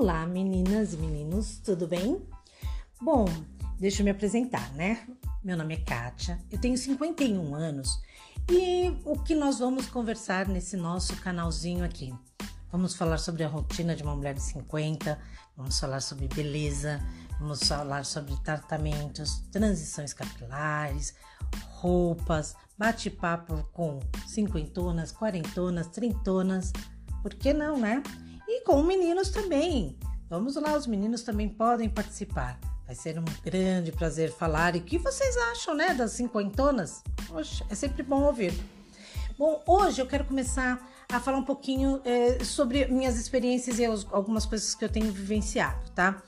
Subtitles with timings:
[0.00, 2.24] Olá, meninas e meninos, tudo bem?
[3.02, 3.24] Bom,
[3.80, 5.04] deixa eu me apresentar, né?
[5.42, 8.00] Meu nome é Kátia, eu tenho 51 anos
[8.48, 12.14] e o que nós vamos conversar nesse nosso canalzinho aqui?
[12.70, 15.18] Vamos falar sobre a rotina de uma mulher de 50,
[15.56, 17.00] vamos falar sobre beleza,
[17.40, 21.16] vamos falar sobre tratamentos, transições capilares,
[21.70, 26.72] roupas, bate-papo com cinquentonas, quarentonas, trintonas,
[27.20, 28.00] por que não, né?
[28.48, 29.98] E com meninos também.
[30.30, 32.58] Vamos lá, os meninos também podem participar.
[32.86, 34.74] Vai ser um grande prazer falar.
[34.74, 37.04] E o que vocês acham, né, das cinquentonas?
[37.28, 38.58] Poxa, é sempre bom ouvir.
[39.38, 40.80] Bom, hoje eu quero começar
[41.12, 45.90] a falar um pouquinho é, sobre minhas experiências e algumas coisas que eu tenho vivenciado,
[45.90, 46.22] tá?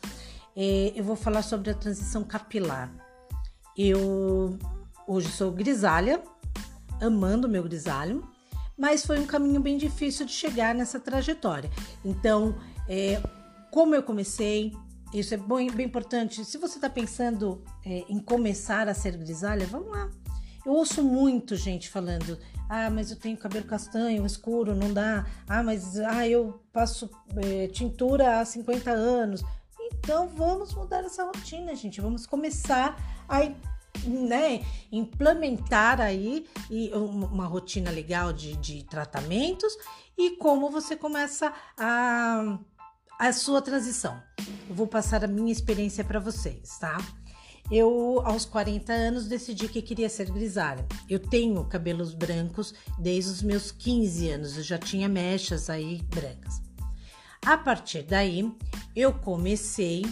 [0.55, 2.93] É, eu vou falar sobre a transição capilar.
[3.75, 4.59] Eu
[5.07, 6.23] hoje sou grisalha,
[7.01, 8.23] amando meu grisalho,
[8.81, 11.71] mas foi um caminho bem difícil de chegar nessa trajetória.
[12.03, 13.21] Então, é,
[13.71, 14.73] como eu comecei,
[15.13, 16.43] isso é bem, bem importante.
[16.47, 20.11] Se você está pensando é, em começar a ser grisalha, vamos lá.
[20.65, 22.39] Eu ouço muito gente falando:
[22.71, 25.27] ah, mas eu tenho cabelo castanho, escuro, não dá.
[25.47, 29.45] Ah, mas ah, eu passo é, tintura há 50 anos.
[29.93, 32.01] Então vamos mudar essa rotina, gente.
[32.01, 32.97] Vamos começar
[33.29, 33.45] a
[34.05, 36.47] né, implementar aí
[36.93, 39.73] uma rotina legal de, de tratamentos
[40.17, 42.59] e como você começa a,
[43.19, 44.21] a sua transição.
[44.69, 46.99] Eu vou passar a minha experiência para vocês, tá?
[47.71, 50.85] Eu, aos 40 anos, decidi que queria ser grisalha.
[51.09, 56.61] Eu tenho cabelos brancos desde os meus 15 anos, eu já tinha mechas aí brancas.
[57.47, 58.53] A partir daí,
[58.95, 60.05] eu comecei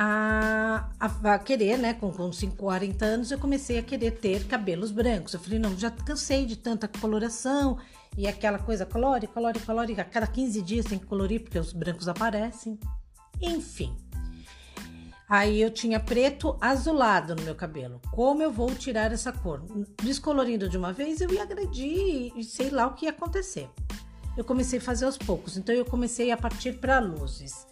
[0.00, 1.92] a, a, a, querer, né?
[1.92, 5.34] Com, com 40 anos, eu comecei a querer ter cabelos brancos.
[5.34, 7.78] Eu falei, não, já cansei de tanta coloração
[8.16, 10.00] e aquela coisa colore, colore, colore.
[10.00, 12.78] A cada 15 dias tem que colorir porque os brancos aparecem.
[13.42, 13.96] Enfim.
[15.28, 18.00] Aí eu tinha preto azulado no meu cabelo.
[18.12, 19.64] Como eu vou tirar essa cor?
[20.00, 23.68] Descolorindo de uma vez, eu ia agredir e sei lá o que ia acontecer.
[24.36, 27.66] Eu comecei a fazer aos poucos, então eu comecei a partir para luzes.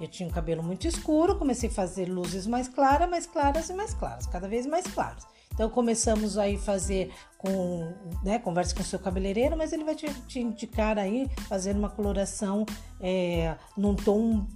[0.00, 3.74] Eu tinha um cabelo muito escuro, comecei a fazer luzes mais claras, mais claras e
[3.74, 5.26] mais claras, cada vez mais claras.
[5.52, 7.92] Então começamos aí fazer com,
[8.24, 11.90] né, conversa com o seu cabeleireiro, mas ele vai te, te indicar aí fazer uma
[11.90, 12.64] coloração
[12.98, 14.46] é, num tom,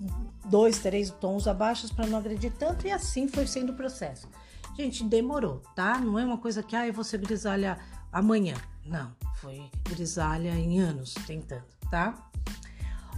[0.46, 4.26] dois, três tons abaixo para não agredir tanto e assim foi sendo o processo.
[4.74, 5.98] Gente, demorou, tá?
[5.98, 7.78] Não é uma coisa que ah, eu vou ser grisalha
[8.10, 8.54] amanhã.
[8.86, 12.14] Não, foi grisalha em anos tentando, tá?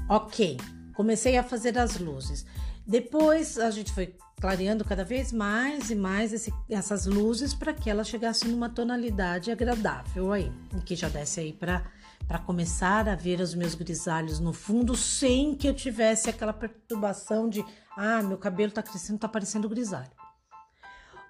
[0.09, 0.57] Ok.
[0.97, 2.47] Comecei a fazer as luzes.
[2.87, 7.91] Depois a gente foi clareando cada vez mais e mais esse, essas luzes para que
[7.91, 10.51] elas chegassem numa tonalidade agradável aí,
[10.85, 11.85] que já desse aí para
[12.27, 17.49] para começar a ver os meus grisalhos no fundo sem que eu tivesse aquela perturbação
[17.49, 17.65] de
[17.97, 20.11] ah, meu cabelo tá crescendo, tá parecendo grisalho.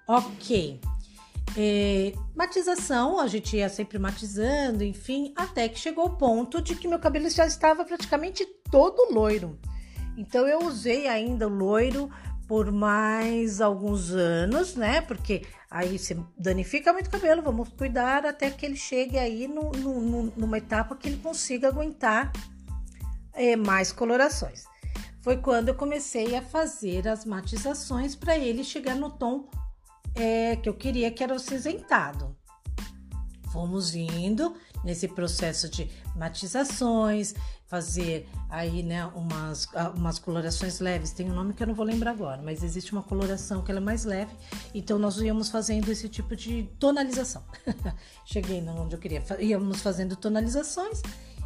[0.07, 0.81] OK.
[1.55, 6.87] É, matização, a gente ia sempre matizando, enfim, até que chegou o ponto de que
[6.87, 9.57] meu cabelo já estava praticamente todo loiro.
[10.17, 12.09] Então eu usei ainda o loiro
[12.47, 15.01] por mais alguns anos, né?
[15.01, 19.71] Porque aí você danifica muito o cabelo, vamos cuidar até que ele chegue aí no,
[19.71, 22.31] no, numa etapa que ele consiga aguentar
[23.33, 24.65] é, mais colorações.
[25.21, 29.49] Foi quando eu comecei a fazer as matizações para ele chegar no tom
[30.17, 32.35] é, que eu queria que era o cinzentado.
[33.51, 37.33] Fomos indo nesse processo de matizações,
[37.67, 41.11] fazer aí, né, umas, ah, umas colorações leves.
[41.11, 43.79] Tem um nome que eu não vou lembrar agora, mas existe uma coloração que ela
[43.79, 44.33] é mais leve.
[44.73, 47.43] Então nós íamos fazendo esse tipo de tonalização.
[48.25, 49.23] Cheguei onde eu queria.
[49.39, 51.01] Íamos fazendo tonalizações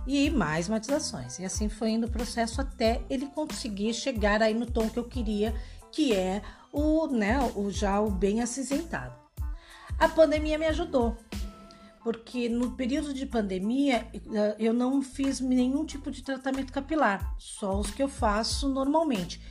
[0.06, 1.40] e mais matizações.
[1.40, 5.06] E assim foi indo o processo até ele conseguir chegar aí no tom que eu
[5.06, 5.56] queria,
[5.92, 6.42] que é
[6.72, 9.14] o, né, o já o bem acinzentado.
[10.00, 11.18] A pandemia me ajudou,
[12.04, 17.80] porque no período de pandemia eh, eu não fiz nenhum tipo de tratamento capilar, só
[17.80, 19.42] os que eu faço normalmente.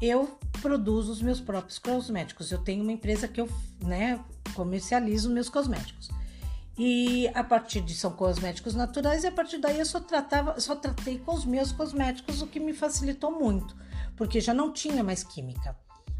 [0.00, 2.50] Eu produzo os meus próprios cosméticos.
[2.50, 3.48] Eu tenho uma empresa que eu,
[3.84, 4.18] né,
[4.54, 6.08] comercializo meus cosméticos.
[6.78, 10.74] E a partir de são cosméticos naturais, e a partir daí eu só tratava, só
[10.74, 13.76] tratei com os meus cosméticos, o que me facilitou muito,
[14.16, 15.76] porque já não tinha mais química.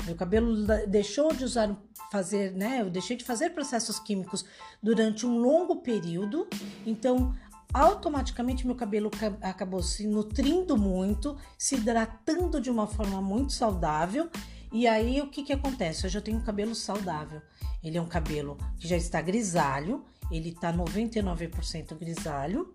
[0.07, 1.77] Meu cabelo deixou de usar
[2.11, 2.81] fazer, né?
[2.81, 4.45] Eu deixei de fazer processos químicos
[4.83, 6.47] durante um longo período,
[6.85, 7.35] então
[7.73, 9.11] automaticamente meu cabelo
[9.41, 14.29] acabou se nutrindo muito, se hidratando de uma forma muito saudável.
[14.73, 16.05] E aí o que que acontece?
[16.05, 17.41] Eu já tenho um cabelo saudável.
[17.83, 22.75] Ele é um cabelo que já está grisalho, ele está 99% grisalho.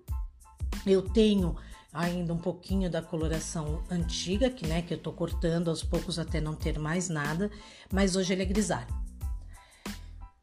[0.86, 1.56] Eu tenho
[1.96, 6.42] ainda um pouquinho da coloração antiga, que, né, que eu tô cortando aos poucos até
[6.42, 7.50] não ter mais nada,
[7.92, 8.94] mas hoje ele é grisalho.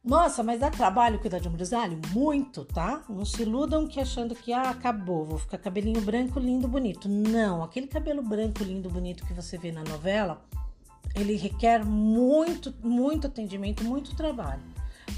[0.03, 2.01] Nossa, mas dá trabalho cuidar de um grisalho?
[2.13, 3.05] Muito, tá?
[3.09, 7.09] Não se iludam que achando que ah, acabou, vou ficar cabelinho branco, lindo, bonito.
[7.09, 10.43] Não, aquele cabelo branco, lindo, bonito que você vê na novela,
[11.15, 14.72] ele requer muito, muito atendimento, muito trabalho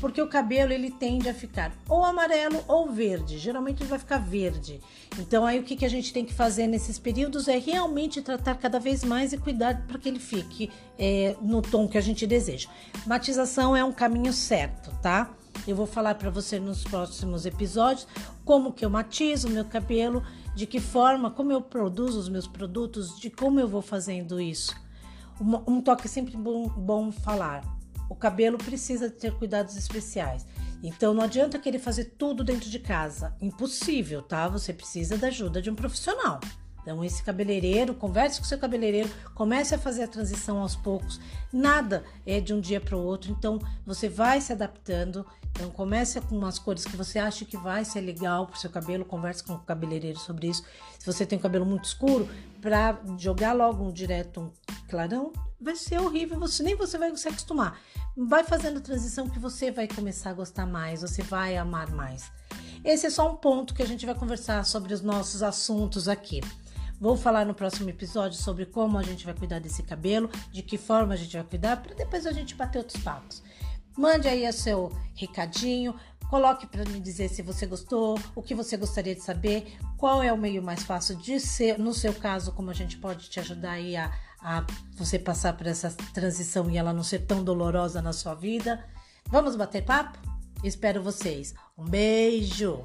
[0.04, 3.38] porque o cabelo ele tende a ficar ou amarelo ou verde.
[3.38, 4.78] Geralmente ele vai ficar verde.
[5.18, 8.56] Então aí o que, que a gente tem que fazer nesses períodos é realmente tratar
[8.56, 12.26] cada vez mais e cuidar para que ele fique é, no tom que a gente
[12.26, 12.68] deseja.
[13.06, 15.30] Matização é um caminho certo, tá?
[15.66, 18.06] Eu vou falar para você nos próximos episódios
[18.44, 20.22] como que eu matizo o meu cabelo,
[20.54, 24.76] de que forma, como eu produzo os meus produtos, de como eu vou fazendo isso.
[25.40, 27.64] Um, um toque sempre bom, bom falar
[28.08, 30.46] o cabelo precisa ter cuidados especiais.
[30.82, 33.34] Então não adianta querer fazer tudo dentro de casa.
[33.40, 34.48] Impossível, tá?
[34.48, 36.40] Você precisa da ajuda de um profissional.
[36.84, 41.18] Então, esse cabeleireiro, converse com seu cabeleireiro, comece a fazer a transição aos poucos.
[41.50, 45.26] Nada é de um dia para o outro, então você vai se adaptando.
[45.50, 48.68] Então, comece com umas cores que você acha que vai ser legal para o seu
[48.68, 50.62] cabelo, converse com o cabeleireiro sobre isso.
[50.98, 52.28] Se você tem um cabelo muito escuro,
[52.60, 54.50] para jogar logo um direto um
[54.86, 57.78] clarão, vai ser horrível, você nem você vai se acostumar.
[58.16, 62.30] Vai fazendo a transição que você vai começar a gostar mais, você vai amar mais.
[62.84, 66.40] Esse é só um ponto que a gente vai conversar sobre os nossos assuntos aqui.
[67.00, 70.78] Vou falar no próximo episódio sobre como a gente vai cuidar desse cabelo, de que
[70.78, 73.42] forma a gente vai cuidar, para depois a gente bater outros papos.
[73.96, 75.94] Mande aí o seu recadinho,
[76.28, 80.32] coloque para me dizer se você gostou, o que você gostaria de saber, qual é
[80.32, 83.72] o meio mais fácil de ser, no seu caso, como a gente pode te ajudar
[83.72, 84.12] aí a,
[84.44, 88.84] a você passar por essa transição e ela não ser tão dolorosa na sua vida.
[89.28, 90.18] Vamos bater papo?
[90.62, 91.54] Espero vocês.
[91.78, 92.82] Um beijo!